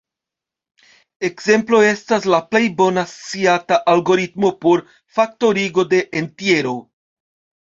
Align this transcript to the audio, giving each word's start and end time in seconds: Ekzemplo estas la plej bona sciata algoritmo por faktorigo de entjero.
Ekzemplo 1.27 1.81
estas 1.87 2.25
la 2.35 2.39
plej 2.53 2.61
bona 2.79 3.03
sciata 3.11 3.79
algoritmo 3.93 4.51
por 4.65 4.83
faktorigo 5.19 5.87
de 5.93 6.01
entjero. 6.25 6.75